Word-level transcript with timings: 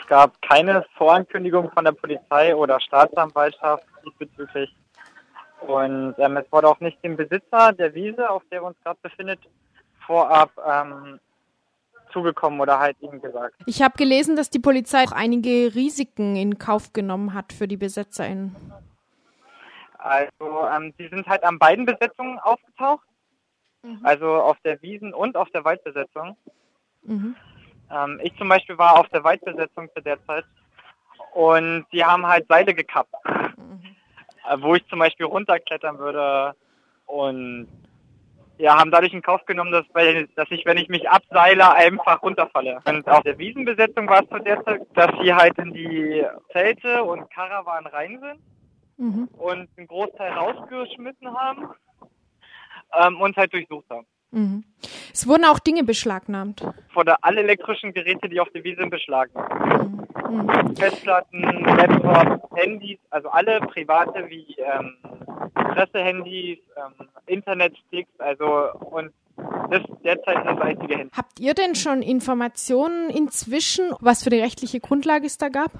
Es 0.00 0.06
gab 0.08 0.40
keine 0.42 0.84
Vorankündigung 0.96 1.70
von 1.70 1.84
der 1.84 1.92
Polizei 1.92 2.54
oder 2.54 2.80
Staatsanwaltschaft 2.80 3.84
diesbezüglich. 4.04 4.74
Und 5.60 6.14
ähm, 6.18 6.36
es 6.36 6.50
wurde 6.50 6.68
auch 6.68 6.80
nicht 6.80 7.02
dem 7.04 7.16
Besitzer 7.16 7.72
der 7.72 7.94
Wiese, 7.94 8.28
auf 8.28 8.42
der 8.50 8.60
wir 8.60 8.66
uns 8.66 8.76
gerade 8.82 8.98
befindet, 9.02 9.40
vorab 10.06 10.50
ähm, 10.66 11.20
zugekommen 12.12 12.60
oder 12.60 12.78
halt 12.78 12.96
ihm 13.00 13.20
gesagt. 13.20 13.54
Ich 13.66 13.82
habe 13.82 13.96
gelesen, 13.96 14.36
dass 14.36 14.50
die 14.50 14.58
Polizei 14.58 15.04
auch 15.04 15.12
einige 15.12 15.74
Risiken 15.74 16.36
in 16.36 16.58
Kauf 16.58 16.92
genommen 16.92 17.32
hat 17.32 17.52
für 17.52 17.68
die 17.68 17.76
BesetzerInnen. 17.76 18.54
Also 19.98 20.68
ähm, 20.74 20.92
die 20.98 21.08
sind 21.08 21.26
halt 21.26 21.44
an 21.44 21.58
beiden 21.58 21.86
Besetzungen 21.86 22.38
aufgetaucht. 22.40 23.06
Mhm. 23.82 24.00
Also 24.02 24.26
auf 24.34 24.58
der 24.64 24.82
Wiesen- 24.82 25.14
und 25.14 25.36
auf 25.36 25.50
der 25.50 25.64
Waldbesetzung. 25.64 26.36
Mhm. 27.02 27.36
Ähm, 27.94 28.20
ich 28.22 28.36
zum 28.36 28.48
Beispiel 28.48 28.76
war 28.78 28.98
auf 28.98 29.08
der 29.08 29.24
Waldbesetzung 29.24 29.88
zu 29.94 30.02
der 30.02 30.24
Zeit 30.26 30.44
und 31.34 31.86
die 31.92 32.04
haben 32.04 32.26
halt 32.26 32.46
Seile 32.48 32.74
gekappt, 32.74 33.14
mhm. 33.26 33.82
äh, 34.48 34.56
wo 34.60 34.74
ich 34.74 34.86
zum 34.88 34.98
Beispiel 34.98 35.26
runterklettern 35.26 35.98
würde 35.98 36.54
und 37.06 37.68
ja, 38.56 38.78
haben 38.78 38.90
dadurch 38.90 39.12
in 39.12 39.22
Kauf 39.22 39.44
genommen, 39.46 39.72
dass, 39.72 39.84
dass 40.36 40.50
ich, 40.50 40.64
wenn 40.64 40.78
ich 40.78 40.88
mich 40.88 41.08
abseile, 41.08 41.72
einfach 41.72 42.22
runterfalle. 42.22 42.80
Und 42.84 43.08
auf 43.08 43.22
der 43.24 43.36
Wiesenbesetzung 43.36 44.08
war 44.08 44.22
es 44.22 44.28
zu 44.28 44.38
der 44.38 44.62
Zeit, 44.64 44.82
dass 44.94 45.10
sie 45.20 45.34
halt 45.34 45.58
in 45.58 45.72
die 45.72 46.24
Zelte 46.52 47.02
und 47.02 47.28
Karawanen 47.32 47.88
rein 47.88 48.20
sind 48.20 48.40
mhm. 48.96 49.28
und 49.38 49.68
einen 49.76 49.88
Großteil 49.88 50.32
rausgeschmissen 50.32 51.36
haben 51.36 51.68
ähm, 52.96 53.20
und 53.20 53.36
halt 53.36 53.52
durchsucht 53.52 53.90
haben. 53.90 54.06
Mhm. 54.34 54.64
Es 55.12 55.28
wurden 55.28 55.44
auch 55.44 55.60
Dinge 55.60 55.84
beschlagnahmt. 55.84 56.66
Von 56.92 57.08
alle 57.22 57.40
elektrischen 57.40 57.94
Geräte, 57.94 58.28
die 58.28 58.40
auf 58.40 58.50
der 58.50 58.64
Wiese 58.64 58.80
sind, 58.80 58.90
beschlagnahmt. 58.90 60.08
Mhm. 60.28 60.76
Festplatten, 60.76 61.42
Laptops, 61.42 62.42
Handys, 62.56 62.98
also 63.10 63.28
alle 63.28 63.60
private 63.60 64.28
wie 64.28 64.56
ähm, 64.58 64.96
Pressehandys, 65.54 66.58
ähm, 66.76 67.08
Internetsticks, 67.26 68.10
also 68.18 68.72
und 68.90 69.12
das 69.70 69.82
derzeit 70.04 70.44
das 70.44 70.60
einzige 70.60 70.96
Handy. 70.96 71.14
Habt 71.16 71.40
ihr 71.40 71.54
denn 71.54 71.74
schon 71.74 72.02
Informationen 72.02 73.10
inzwischen, 73.10 73.92
was 74.00 74.24
für 74.24 74.30
die 74.30 74.40
rechtliche 74.40 74.80
Grundlage 74.80 75.26
es 75.26 75.38
da 75.38 75.48
gab? 75.48 75.70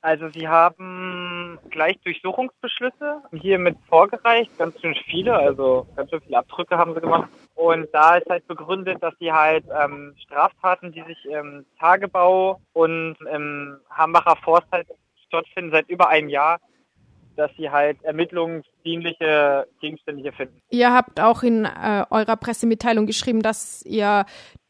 Also 0.00 0.28
sie 0.30 0.48
haben 0.48 1.60
gleich 1.70 1.96
Durchsuchungsbeschlüsse 2.02 3.22
hiermit 3.32 3.76
vorgereicht, 3.88 4.50
ganz 4.58 4.80
schön 4.80 4.96
viele, 5.06 5.34
also 5.34 5.86
ganz 5.94 6.10
schön 6.10 6.20
viele 6.22 6.38
Abdrücke 6.38 6.76
haben 6.76 6.94
sie 6.94 7.00
gemacht. 7.00 7.28
Und 7.54 7.88
da 7.92 8.16
ist 8.16 8.28
halt 8.28 8.46
begründet, 8.46 9.02
dass 9.02 9.14
sie 9.20 9.32
halt 9.32 9.64
ähm, 9.78 10.14
Straftaten, 10.24 10.92
die 10.92 11.02
sich 11.02 11.24
im 11.26 11.66
Tagebau 11.78 12.60
und 12.72 13.16
im 13.30 13.78
Hambacher 13.90 14.36
Forst 14.42 14.66
halt 14.72 14.88
stattfinden 15.26 15.70
seit 15.72 15.88
über 15.88 16.08
einem 16.08 16.28
Jahr, 16.28 16.58
dass 17.36 17.50
sie 17.56 17.70
halt 17.70 18.02
ermittlungsdienliche 18.02 19.66
Gegenstände 19.80 20.22
hier 20.22 20.32
finden. 20.32 20.60
Ihr 20.70 20.92
habt 20.92 21.20
auch 21.20 21.42
in 21.42 21.64
äh, 21.64 22.04
eurer 22.10 22.36
Pressemitteilung 22.36 23.06
geschrieben, 23.06 23.40
dass 23.40 23.82
ihr 23.84 24.24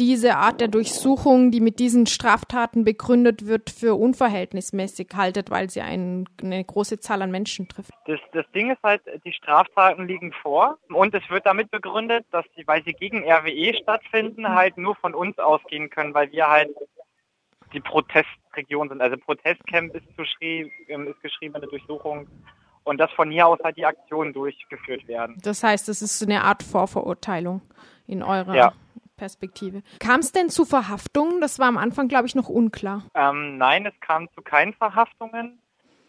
diese 0.00 0.36
Art 0.36 0.60
der 0.60 0.68
Durchsuchung, 0.68 1.50
die 1.50 1.60
mit 1.60 1.78
diesen 1.78 2.06
Straftaten 2.06 2.84
begründet 2.84 3.46
wird, 3.46 3.70
für 3.70 3.94
unverhältnismäßig 3.94 5.08
haltet, 5.14 5.50
weil 5.50 5.70
sie 5.70 5.82
ein, 5.82 6.28
eine 6.42 6.64
große 6.64 6.98
Zahl 6.98 7.22
an 7.22 7.30
Menschen 7.30 7.68
trifft. 7.68 7.92
Das, 8.06 8.18
das 8.32 8.44
Ding 8.52 8.70
ist 8.70 8.82
halt, 8.82 9.02
die 9.24 9.32
Straftaten 9.32 10.06
liegen 10.06 10.32
vor 10.42 10.78
und 10.88 11.14
es 11.14 11.28
wird 11.30 11.46
damit 11.46 11.70
begründet, 11.70 12.26
dass 12.32 12.44
sie, 12.56 12.66
weil 12.66 12.82
sie 12.84 12.92
gegen 12.92 13.24
RWE 13.24 13.74
stattfinden, 13.74 14.48
halt 14.48 14.76
nur 14.76 14.96
von 14.96 15.14
uns 15.14 15.38
ausgehen 15.38 15.90
können, 15.90 16.12
weil 16.12 16.30
wir 16.32 16.48
halt 16.48 16.70
die 17.72 17.80
Protestregion 17.80 18.88
sind. 18.88 19.00
Also 19.00 19.16
Protestcamp 19.16 19.94
ist, 19.94 20.06
ähm, 20.40 21.08
ist 21.08 21.20
geschriebene 21.22 21.66
Durchsuchung 21.66 22.28
und 22.84 22.98
dass 22.98 23.10
von 23.12 23.30
hier 23.30 23.46
aus 23.46 23.58
halt 23.62 23.76
die 23.76 23.86
Aktionen 23.86 24.32
durchgeführt 24.32 25.06
werden. 25.08 25.36
Das 25.42 25.62
heißt, 25.62 25.88
es 25.88 26.02
ist 26.02 26.22
eine 26.22 26.42
Art 26.42 26.62
Vorverurteilung 26.62 27.62
in 28.06 28.22
eurer 28.22 28.54
ja. 28.54 28.72
Perspektive. 29.16 29.82
Kam 30.00 30.20
es 30.20 30.32
denn 30.32 30.50
zu 30.50 30.64
Verhaftungen? 30.64 31.40
Das 31.40 31.58
war 31.58 31.68
am 31.68 31.78
Anfang, 31.78 32.08
glaube 32.08 32.26
ich, 32.26 32.34
noch 32.34 32.48
unklar. 32.48 33.04
Ähm, 33.14 33.58
nein, 33.58 33.86
es 33.86 33.94
kam 34.00 34.28
zu 34.34 34.42
keinen 34.42 34.74
Verhaftungen. 34.74 35.60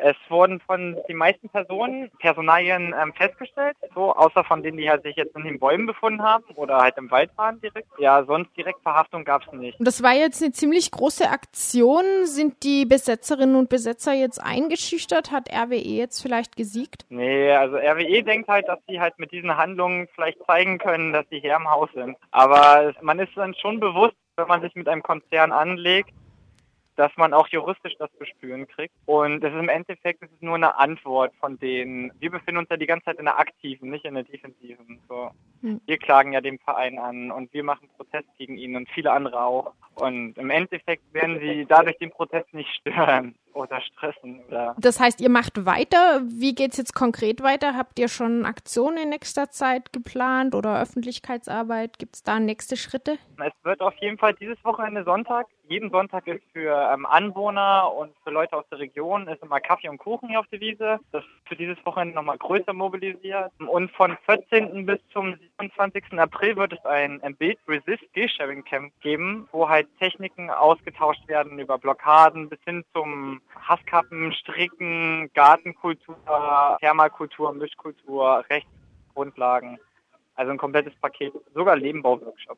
Es 0.00 0.16
wurden 0.28 0.60
von 0.60 0.96
den 1.08 1.16
meisten 1.16 1.48
Personen 1.48 2.10
Personalien 2.18 2.94
ähm, 3.00 3.12
festgestellt, 3.14 3.76
so 3.94 4.14
außer 4.14 4.44
von 4.44 4.62
denen, 4.62 4.78
die 4.78 4.88
halt 4.88 5.02
sich 5.02 5.16
jetzt 5.16 5.34
in 5.36 5.44
den 5.44 5.58
Bäumen 5.58 5.86
befunden 5.86 6.22
haben 6.22 6.44
oder 6.54 6.78
halt 6.78 6.96
im 6.98 7.10
Wald 7.10 7.30
waren 7.36 7.60
direkt. 7.60 7.88
Ja, 7.98 8.24
sonst 8.24 8.56
direkt 8.56 8.80
Verhaftung 8.82 9.24
gab 9.24 9.42
es 9.46 9.52
nicht. 9.52 9.76
Das 9.80 10.02
war 10.02 10.14
jetzt 10.14 10.42
eine 10.42 10.52
ziemlich 10.52 10.90
große 10.90 11.28
Aktion. 11.28 12.04
Sind 12.24 12.62
die 12.62 12.86
Besetzerinnen 12.86 13.56
und 13.56 13.68
Besetzer 13.68 14.12
jetzt 14.12 14.42
eingeschüchtert? 14.42 15.32
Hat 15.32 15.50
RWE 15.52 15.76
jetzt 15.76 16.22
vielleicht 16.22 16.56
gesiegt? 16.56 17.04
Nee, 17.08 17.50
also 17.52 17.76
RWE 17.76 18.22
denkt 18.22 18.48
halt, 18.48 18.68
dass 18.68 18.78
sie 18.88 19.00
halt 19.00 19.18
mit 19.18 19.32
diesen 19.32 19.56
Handlungen 19.56 20.08
vielleicht 20.14 20.38
zeigen 20.46 20.78
können, 20.78 21.12
dass 21.12 21.28
sie 21.30 21.40
hier 21.40 21.56
im 21.56 21.68
Haus 21.68 21.90
sind. 21.94 22.16
Aber 22.30 22.92
man 23.02 23.18
ist 23.18 23.36
dann 23.36 23.54
schon 23.54 23.80
bewusst, 23.80 24.16
wenn 24.36 24.48
man 24.48 24.62
sich 24.62 24.74
mit 24.74 24.88
einem 24.88 25.02
Konzern 25.02 25.52
anlegt, 25.52 26.10
dass 26.98 27.16
man 27.16 27.32
auch 27.32 27.46
juristisch 27.48 27.94
das 27.98 28.10
zu 28.18 28.26
spüren 28.26 28.66
kriegt. 28.66 28.92
Und 29.06 29.44
es 29.44 29.52
ist 29.52 29.58
im 29.58 29.68
Endeffekt 29.68 30.20
es 30.22 30.30
ist 30.32 30.42
nur 30.42 30.56
eine 30.56 30.76
Antwort 30.76 31.32
von 31.38 31.56
denen. 31.58 32.10
Wir 32.18 32.30
befinden 32.30 32.58
uns 32.58 32.68
ja 32.70 32.76
die 32.76 32.86
ganze 32.86 33.04
Zeit 33.04 33.18
in 33.20 33.24
der 33.26 33.38
aktiven, 33.38 33.90
nicht 33.90 34.04
in 34.04 34.14
der 34.14 34.24
defensiven. 34.24 34.98
So. 35.08 35.30
Hm. 35.62 35.80
Wir 35.86 35.98
klagen 35.98 36.32
ja 36.32 36.40
den 36.40 36.58
Verein 36.58 36.98
an 36.98 37.30
und 37.30 37.52
wir 37.52 37.62
machen 37.62 37.88
Protest 37.96 38.26
gegen 38.36 38.58
ihn 38.58 38.74
und 38.74 38.88
viele 38.90 39.12
andere 39.12 39.40
auch. 39.40 39.74
Und 39.94 40.36
im 40.38 40.50
Endeffekt 40.50 41.02
werden 41.14 41.38
sie 41.38 41.66
dadurch 41.68 41.98
den 41.98 42.10
Protest 42.10 42.52
nicht 42.52 42.68
stören 42.80 43.36
oder 43.52 43.80
stressen. 43.80 44.40
Oder 44.48 44.74
das 44.78 44.98
heißt, 44.98 45.20
ihr 45.20 45.30
macht 45.30 45.66
weiter. 45.66 46.22
Wie 46.24 46.54
geht 46.54 46.72
es 46.72 46.78
jetzt 46.78 46.94
konkret 46.94 47.42
weiter? 47.42 47.76
Habt 47.76 47.98
ihr 47.98 48.08
schon 48.08 48.44
Aktionen 48.44 48.98
in 48.98 49.08
nächster 49.10 49.50
Zeit 49.50 49.92
geplant 49.92 50.54
oder 50.54 50.80
Öffentlichkeitsarbeit? 50.80 51.98
Gibt 51.98 52.16
es 52.16 52.22
da 52.22 52.40
nächste 52.40 52.76
Schritte? 52.76 53.18
Es 53.36 53.52
wird 53.64 53.80
auf 53.80 53.94
jeden 54.00 54.18
Fall 54.18 54.34
dieses 54.34 54.62
Wochenende 54.64 55.04
Sonntag. 55.04 55.46
Jeden 55.68 55.90
Sonntag 55.90 56.26
ist 56.26 56.42
für 56.54 56.90
ähm, 56.92 57.04
Anwohner 57.04 57.92
und 57.92 58.14
für 58.24 58.30
Leute 58.30 58.56
aus 58.56 58.64
der 58.70 58.78
Region 58.78 59.28
ist 59.28 59.42
immer 59.42 59.60
Kaffee 59.60 59.90
und 59.90 59.98
Kuchen 59.98 60.30
hier 60.30 60.40
auf 60.40 60.46
der 60.46 60.60
Wiese. 60.60 60.98
Das 61.12 61.22
ist 61.22 61.48
für 61.48 61.56
dieses 61.56 61.76
Wochenende 61.84 62.14
nochmal 62.14 62.38
größer 62.38 62.72
mobilisiert. 62.72 63.52
Und 63.58 63.90
von 63.90 64.16
14. 64.24 64.86
bis 64.86 64.98
zum 65.12 65.36
27. 65.58 66.18
April 66.18 66.56
wird 66.56 66.72
es 66.72 66.84
ein 66.86 67.20
Build 67.36 67.58
Resist 67.68 68.02
Gearsharing 68.14 68.64
Camp 68.64 68.98
geben, 69.00 69.46
wo 69.52 69.68
halt 69.68 69.86
Techniken 69.98 70.48
ausgetauscht 70.48 71.28
werden 71.28 71.58
über 71.58 71.76
Blockaden 71.76 72.48
bis 72.48 72.60
hin 72.64 72.82
zum 72.94 73.42
Hasskappen, 73.60 74.32
Stricken, 74.32 75.30
Gartenkultur, 75.34 76.16
Thermalkultur, 76.80 77.52
Mischkultur, 77.52 78.42
Rechtsgrundlagen. 78.48 79.78
Also 80.34 80.50
ein 80.52 80.58
komplettes 80.58 80.94
Paket, 80.94 81.34
sogar 81.52 81.76
Lebenbauworkshop. 81.76 82.56